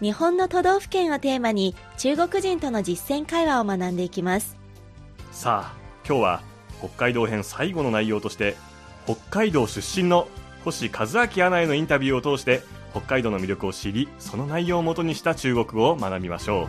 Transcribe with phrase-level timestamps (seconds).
[0.00, 4.56] 日本の都道府県をテーマに中国人との実践会話を学んでいきます。
[5.32, 6.42] さあ今日は
[6.78, 8.56] 北海道編最後の内容として
[9.06, 10.28] 北海道出身の
[10.64, 16.66] 星和明アナへのインタビューを通して北海道の魅力を知りその内容をもとにした中国語を学びましょう。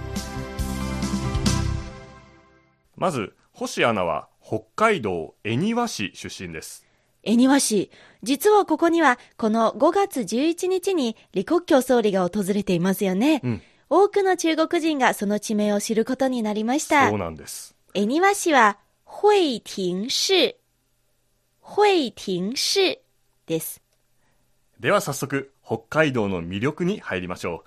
[2.97, 6.88] まず星アナは北海道恵庭市出身です。
[7.29, 7.91] 恵庭市
[8.23, 13.61] 実はここにはこの5月11日に李克強総理が訪れていますよね、うん。
[13.87, 17.07] 多くの中国人がその地名を知ることになりました。
[17.07, 17.75] そうなんです。
[17.93, 20.57] 恵庭市は惠庭市
[21.61, 22.99] 惠庭市
[23.45, 23.83] です。
[24.79, 27.63] では早速北海道の魅力に入りましょ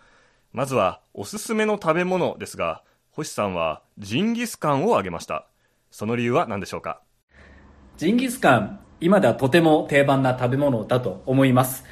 [0.53, 0.57] う。
[0.57, 2.83] まずはおすすめの食べ物ですが
[3.13, 5.47] 星さんはジンギスカンを挙げました。
[5.93, 7.01] その理由は何でしょうか？
[7.97, 11.85] ジンギスカン、今ではとても定番な食べ物だと思います。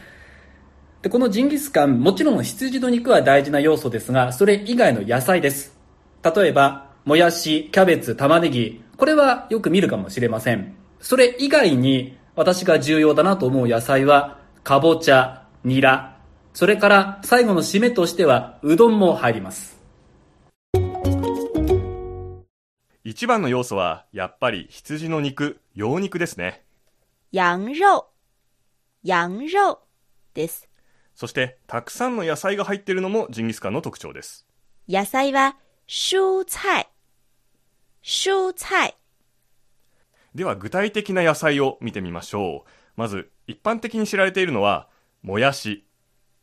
[1.02, 5.76] で、このジンギスカン、もちろん羊の肉は大事な要素ですが、それ以外の野菜です。
[6.22, 10.74] 例えば、もやし、キャベツ、玉ねぎ、これはよく見るかもしれません。
[11.00, 16.16] それ以外に、私が重要だなと思う野菜は、かぼちゃ、ニラ、
[16.52, 19.80] それから最後の締めとしては、うどんも入ります。
[23.02, 26.62] 一番の要素はやっぱり羊の肉羊肉ですね
[27.32, 28.06] 羊肉。
[29.02, 29.78] 羊肉。
[30.34, 30.68] です。
[31.14, 34.46] そしてたくさんの野菜が入っているのもジンギスカンの特徴です。
[34.88, 35.56] 野菜は
[35.86, 36.88] 蔬菜。
[38.02, 38.96] 蔬菜。
[40.34, 42.70] では具体的な野菜を見てみましょう。
[42.96, 44.88] まず一般的に知られているのは
[45.22, 45.86] もやし。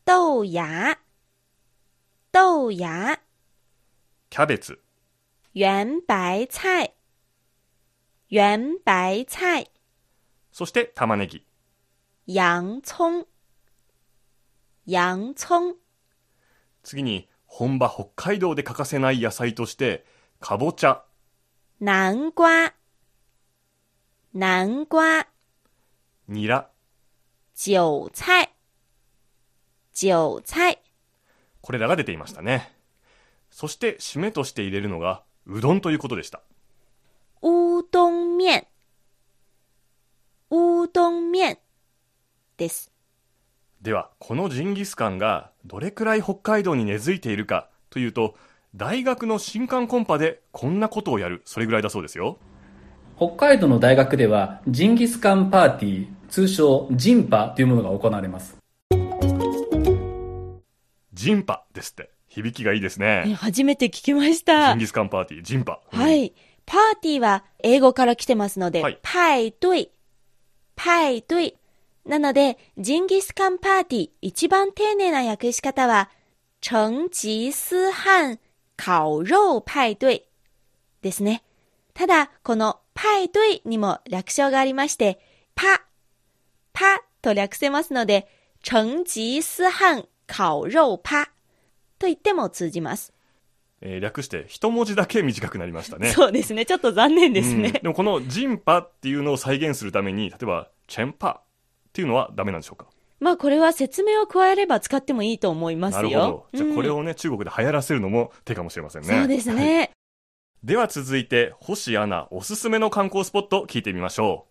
[0.05, 0.99] 豆芽。
[2.31, 3.19] 豆芽。
[4.29, 4.79] キャベツ。
[5.53, 6.93] 圆白菜。
[8.29, 9.71] 圆白菜
[10.57, 11.45] そして玉ねぎ。
[12.25, 13.27] 洋葱。
[14.87, 15.75] 洋葱。
[16.81, 20.03] 次に本場北海道で欠かせない野菜として
[20.39, 21.03] かぼちゃ。
[21.79, 22.73] 南瓜。
[24.33, 25.27] 南瓜。
[26.27, 26.71] ニラ。
[27.53, 28.49] 韭菜。
[29.93, 30.81] 韭菜。
[31.61, 32.73] これらが出ていましたね。
[33.51, 36.41] そして締めとして入れるのがうどんということでした
[37.43, 38.65] 乌冬面
[40.97, 41.59] 乌冬面
[42.57, 42.91] です。
[43.83, 48.33] ではこのジンギスカンがどれくらい北海道に根付いているかというと
[48.75, 51.43] 大学の新刊コンパでこんなことをやる。
[51.45, 52.39] それぐらいだそうですよ。
[53.15, 58.57] 北海道の大学では、ジンギスカンパーティー、通称ジンパというものが行われます。
[61.13, 62.11] ジンパですって。
[62.27, 63.35] 響きがいいですね。
[63.35, 65.79] 初めて聞きましジたンギスカンパーティージンパ。
[65.91, 66.33] は、い。
[66.67, 68.99] パーティーは英語から来てますので、はい。
[69.03, 69.89] 派对、
[70.77, 71.57] 派对。
[72.05, 76.09] なので、ジンギスカンパーティー、一番丁寧な訳し方は、
[76.61, 78.39] 成吉思汗
[78.77, 80.27] 烤肉派对
[81.01, 81.43] ですね。
[81.93, 85.19] ただ、この派对にも略称がありまして、
[85.55, 85.83] パ、
[86.73, 88.27] パと略せますので、
[88.63, 91.25] 成吉思汗烤肉パ
[91.99, 93.16] と言っても通じます。
[93.81, 96.09] えー略して一文字だけ短くなりましたね。
[96.09, 96.65] そうですね。
[96.65, 97.67] ちょっと残念ですね。
[97.67, 97.71] うん。
[97.73, 101.43] でもこのジンパっていうのを再現するために例えばチェンパっ
[101.93, 102.87] ていうのはダメなんでしょうか？
[103.19, 106.01] まあこれは説明を加えれば使ってもいいと思いますよ。
[106.01, 106.47] なるほど。
[106.53, 109.07] じゃあこれうんをね、中国で流行らせるのも手かもしれませんね。
[109.07, 109.59] そうですはい。
[109.59, 109.91] ね。
[110.63, 114.47] では続いて星アナおすすめの観光スポット聞いてみましょ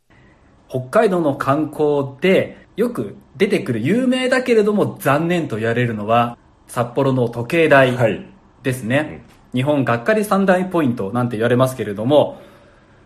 [0.69, 6.38] 北海道の観光でよく出てくる有名だけれども残念と言われるのは
[6.69, 7.97] 札幌の時計う台。
[7.97, 8.25] はい
[8.66, 9.22] ですね、
[9.54, 12.43] 日本がっかり三大ポイントなんて言われますけれども、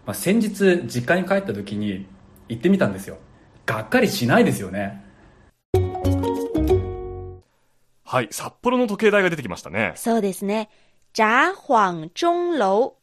[0.06, 2.06] まあ、先日実家に帰った時に
[2.49, 3.19] 行ってみたんですよ。
[3.67, 5.05] がっかりしないですよね。
[8.02, 8.29] はい。
[8.31, 9.93] 札幌の時計台が出てきましたね。
[9.96, 10.70] そうですね。
[11.12, 12.96] 札幌鐘楼。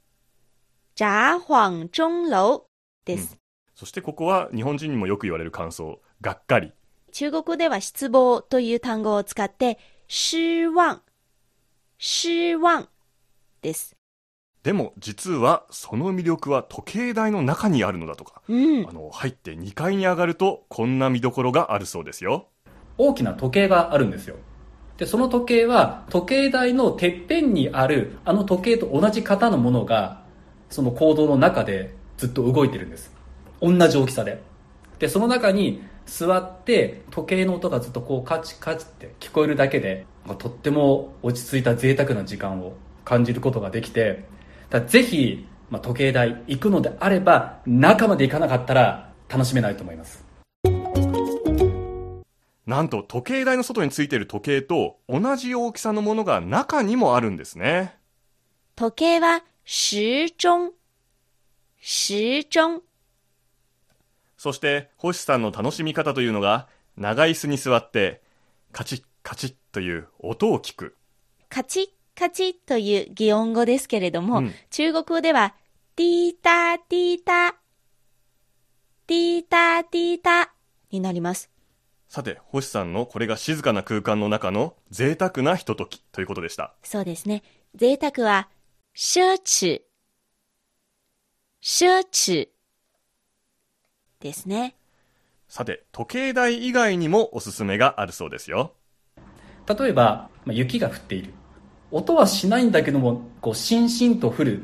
[0.96, 2.66] 札幌鐘楼
[3.06, 3.38] です。
[3.76, 6.02] そしてここは日本人にもよく言われる感想。
[6.22, 6.74] がっかり。
[7.12, 9.78] 中国では失望という単語を使って、
[10.08, 11.02] 失望、
[11.98, 12.88] 失望
[13.62, 13.96] です。
[14.64, 18.92] でも実はその魅力は時計台の中にあるのだとか、うんあ。
[18.92, 22.50] の入って2階に上がるとこんな見どころがあるそうですよ
[22.98, 24.36] 大きな時計があるんですよ
[24.98, 30.24] で、その時計は時計台のてっぺんにあるあの時計と同じ型のものが
[30.70, 33.14] その行動の中でずっと動いてるんです。
[33.62, 34.42] 同じ大きさで。
[35.00, 40.06] で、その中に座って時計の音がずっとこうカチカチって聞こえるだけで、
[40.36, 42.74] とっても落ち着いた贅沢な時間を
[43.06, 44.26] 感じることができて、
[44.70, 50.26] だぜひ、まあ、時計台行くのであれば、中まで行かなかったら楽しめないと思います。
[52.66, 57.96] なんと時計台の外についている時計と同じ大きさのものが中にもあるんですね。
[58.76, 60.72] 時計は時鐘。
[61.80, 62.82] 時鐘。
[64.38, 68.22] そして星さんの楽しみ方というのが長椅子に座って
[68.74, 70.96] カチッカチッという音を聞く。
[71.50, 71.88] カチッ
[72.18, 75.54] カチッという擬音語ですけれども、うん、中国語では
[75.98, 77.58] ティータティータ
[79.06, 80.54] ティータティータ
[80.92, 81.50] になります。
[82.08, 86.74] さて、星さんのこれが静かな空間の中の贅沢なひとときということでした。
[86.82, 87.44] そうですね。
[87.76, 88.48] 贅沢は、
[88.96, 89.82] 奢侈、
[91.62, 92.48] 奢侈
[94.22, 94.78] ですね。
[95.50, 98.74] さて、時計台以外にもおすすめがあるそうですよ。
[99.68, 101.34] 例えば、まあ、雪が降っている。
[101.92, 104.64] 音はしないんだけども、こう、しんしんと降る。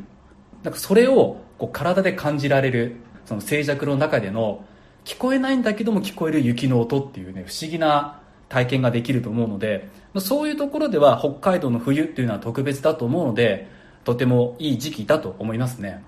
[0.63, 2.95] なんかそれをこう体で感じられる、
[3.25, 4.65] その静寂の中での
[5.05, 9.89] 聞こえないんだけども聞こえる雪の音っていうね、不思議な体験ができると思うので、
[10.19, 13.67] そういうところでは北海道の冬っていうのは特別だと思うので、
[14.03, 16.03] とてもいい時期だと思いますね。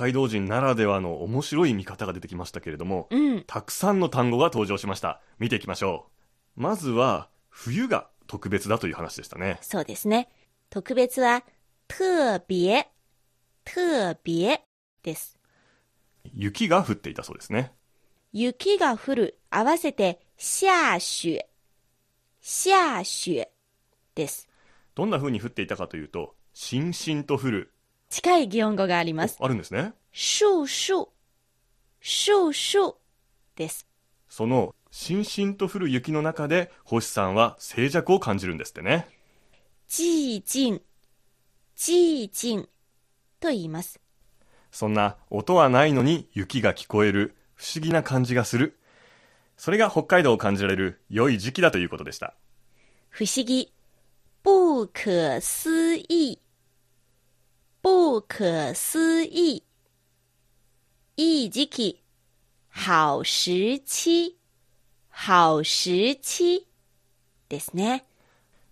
[0.00, 5.20] 北海道人ならではの面白い見方が出てきましたけれども、うん、たくさんの単語が登場しました。
[5.38, 6.06] 見ていきましょ
[6.56, 6.62] う。
[6.62, 9.58] まずは、冬が特別だという話でしたね。
[9.60, 10.30] そうですね。
[10.70, 11.44] 特別は、
[11.86, 12.86] 特別、
[13.62, 14.60] 特別
[15.02, 15.38] です。
[16.32, 17.72] 雪が降っていたそうですね。
[18.32, 21.42] 雪が降る、合わせて、下雪、
[22.40, 23.44] 下雪
[24.14, 24.48] です。
[24.94, 27.74] どんな風に降っていたかというと、しんしんと降る。
[28.10, 29.38] 近い擬音語があります。
[29.40, 29.94] あるんですね。
[30.12, 31.08] シュシュ、
[32.00, 32.94] シュシュ
[33.54, 33.86] です。
[34.28, 39.06] その、しんしんと降る雪の中で、星さんは静寂を感じるんですってね。
[39.86, 40.82] 寂静、
[41.76, 42.68] 寂静
[43.38, 44.00] と言います。
[44.72, 48.80] そんな音はないのに雪が聞こえる不思議な感じがする。
[49.56, 52.34] それが北海道を感じられる良い時期だということでした。
[53.08, 53.72] 不思議。
[54.42, 56.49] 不可思議。
[57.82, 59.64] 不可思議。
[61.16, 62.04] いい時期。
[62.74, 64.36] 好時期。
[65.10, 66.66] 好時期。
[67.48, 68.04] ですね。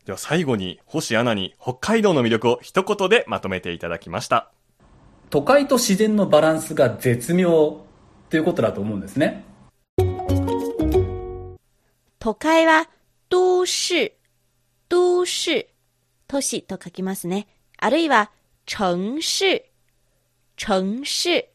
[0.05, 4.52] では最後に星アナに北海道の魅力を一言でまとめていただきました。
[5.31, 7.81] 都会と自然のバランスが絶妙
[8.28, 9.43] ということだと思うんですね。
[12.19, 12.90] 都会は
[13.31, 14.12] 都市、
[14.90, 15.66] 都市、
[16.26, 17.49] 都市と書きますね。
[17.78, 18.31] あるいは
[18.69, 19.65] 城市、
[20.59, 21.49] 城市。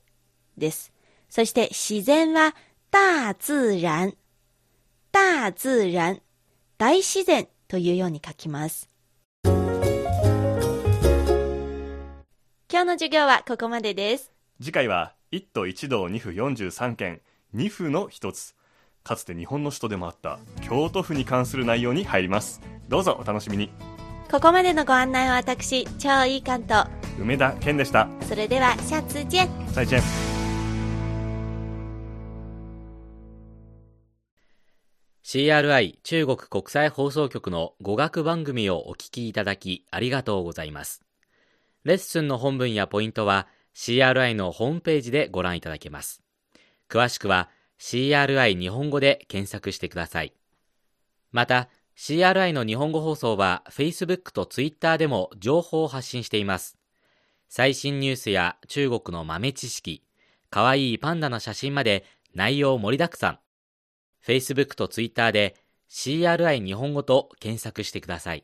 [0.57, 0.91] です。
[1.29, 2.55] そして自然は
[2.89, 4.15] 大自然、
[5.11, 6.21] 大自然、
[6.79, 8.89] 大自然というように書きます。
[9.45, 9.53] 今
[12.81, 14.31] 日の授業はここまでです。
[14.59, 17.21] 次回は1都1道2府43県
[17.55, 18.55] 2府の一つ。
[19.03, 22.59] かつて日本の首都でもあった京都府に関する内容に入ります。
[22.89, 23.69] どうぞお楽しみに。
[24.31, 26.87] ここまでのご案内は私超いい関東
[27.19, 30.01] 梅田健でしたそれではシャツ见再见
[35.23, 41.03] CRI 中国国際放送局の語学番組をお聞きいただきありがとうございます
[41.83, 46.21] レッスンの本文やポイントは CRI のホームページでご覧いただけます。
[46.89, 50.33] 詳しくは CRI 日本語で検索してください。
[51.31, 56.77] また、CRI の日本語放送は Facebook と Twitter でも情報を発信しています。
[57.55, 60.01] 最新ニュースや中国の豆知識、
[60.49, 63.39] かわいいパンダの写真まで内容盛りだくさん。
[64.25, 65.55] Facebook と Twitter で
[65.87, 68.43] CRI 日本語と検索してください。